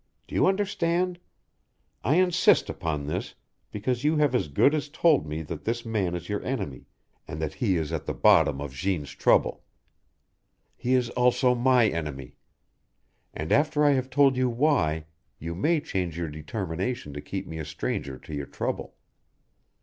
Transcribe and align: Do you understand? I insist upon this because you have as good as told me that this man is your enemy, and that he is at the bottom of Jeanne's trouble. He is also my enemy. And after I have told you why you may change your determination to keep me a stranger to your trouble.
Do 0.27 0.33
you 0.33 0.47
understand? 0.47 1.19
I 2.03 2.15
insist 2.15 2.71
upon 2.71 3.05
this 3.05 3.35
because 3.71 4.03
you 4.03 4.17
have 4.17 4.33
as 4.33 4.47
good 4.47 4.73
as 4.73 4.89
told 4.89 5.27
me 5.27 5.43
that 5.43 5.63
this 5.63 5.85
man 5.85 6.15
is 6.15 6.27
your 6.27 6.43
enemy, 6.43 6.87
and 7.27 7.39
that 7.39 7.53
he 7.53 7.75
is 7.77 7.91
at 7.93 8.07
the 8.07 8.13
bottom 8.15 8.59
of 8.59 8.73
Jeanne's 8.73 9.11
trouble. 9.11 9.63
He 10.75 10.95
is 10.95 11.11
also 11.11 11.53
my 11.53 11.87
enemy. 11.87 12.33
And 13.31 13.51
after 13.51 13.85
I 13.85 13.91
have 13.91 14.09
told 14.09 14.37
you 14.37 14.49
why 14.49 15.05
you 15.37 15.53
may 15.53 15.79
change 15.79 16.17
your 16.17 16.29
determination 16.29 17.13
to 17.13 17.21
keep 17.21 17.45
me 17.45 17.59
a 17.59 17.63
stranger 17.65 18.17
to 18.17 18.33
your 18.33 18.47
trouble. 18.47 18.95